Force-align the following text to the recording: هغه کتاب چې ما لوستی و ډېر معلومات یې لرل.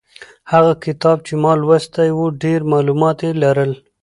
هغه 0.51 0.73
کتاب 0.85 1.17
چې 1.27 1.33
ما 1.43 1.51
لوستی 1.61 2.09
و 2.13 2.19
ډېر 2.43 2.59
معلومات 2.71 3.17
یې 3.25 3.31
لرل. 3.43 3.71